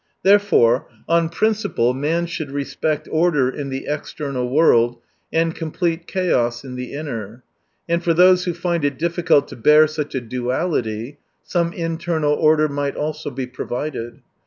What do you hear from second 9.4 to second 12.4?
to bear such a duality, some internal